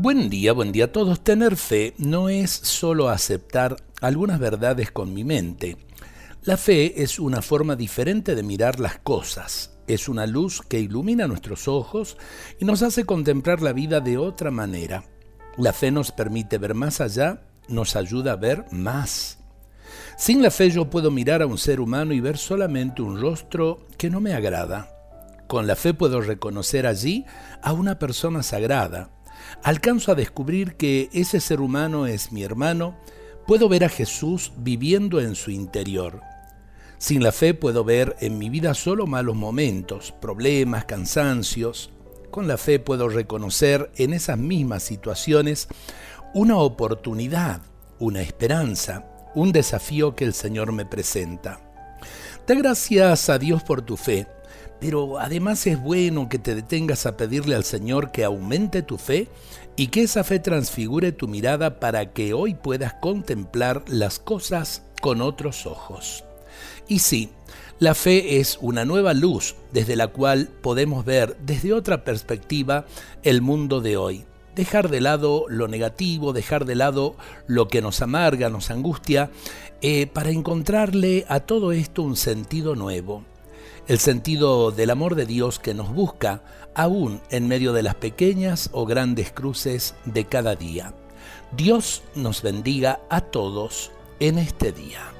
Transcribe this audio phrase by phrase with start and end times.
[0.00, 1.24] Buen día, buen día a todos.
[1.24, 5.76] Tener fe no es solo aceptar algunas verdades con mi mente.
[6.44, 9.76] La fe es una forma diferente de mirar las cosas.
[9.88, 12.16] Es una luz que ilumina nuestros ojos
[12.60, 15.02] y nos hace contemplar la vida de otra manera.
[15.56, 19.40] La fe nos permite ver más allá, nos ayuda a ver más.
[20.16, 23.84] Sin la fe yo puedo mirar a un ser humano y ver solamente un rostro
[23.96, 24.94] que no me agrada.
[25.48, 27.24] Con la fe puedo reconocer allí
[27.62, 29.10] a una persona sagrada,
[29.62, 32.96] alcanzo a descubrir que ese ser humano es mi hermano,
[33.46, 36.20] puedo ver a Jesús viviendo en su interior.
[36.98, 41.90] Sin la fe puedo ver en mi vida solo malos momentos, problemas, cansancios.
[42.30, 45.68] Con la fe puedo reconocer en esas mismas situaciones
[46.34, 47.62] una oportunidad,
[47.98, 51.60] una esperanza, un desafío que el Señor me presenta.
[52.46, 54.26] Da gracias a Dios por tu fe
[54.80, 59.28] pero además es bueno que te detengas a pedirle al Señor que aumente tu fe
[59.76, 65.20] y que esa fe transfigure tu mirada para que hoy puedas contemplar las cosas con
[65.20, 66.24] otros ojos.
[66.88, 67.30] Y sí,
[67.78, 72.86] la fe es una nueva luz desde la cual podemos ver desde otra perspectiva
[73.22, 74.24] el mundo de hoy.
[74.56, 77.14] Dejar de lado lo negativo, dejar de lado
[77.46, 79.30] lo que nos amarga, nos angustia,
[79.80, 83.22] eh, para encontrarle a todo esto un sentido nuevo
[83.86, 86.42] el sentido del amor de Dios que nos busca
[86.74, 90.94] aún en medio de las pequeñas o grandes cruces de cada día.
[91.56, 95.17] Dios nos bendiga a todos en este día.